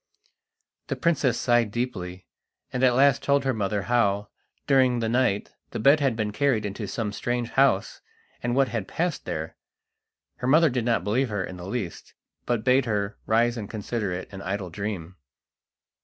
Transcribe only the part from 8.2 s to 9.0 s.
and what had